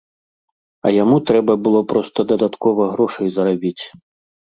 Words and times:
А 0.85 0.93
яму 1.03 1.17
трэба 1.29 1.53
было 1.67 1.81
проста 1.91 2.25
дадаткова 2.31 2.87
грошай 2.95 3.27
зарабіць. 3.37 3.77